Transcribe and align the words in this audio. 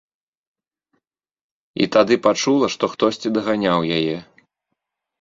І 1.85 1.89
тады 1.97 2.13
пачула, 2.25 2.65
што 2.79 2.85
хтосьці 2.97 3.27
даганяў 3.39 3.79
яе. 4.03 4.17